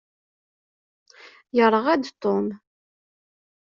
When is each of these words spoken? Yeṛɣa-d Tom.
Yeṛɣa-d 1.55 2.03
Tom. 2.21 2.47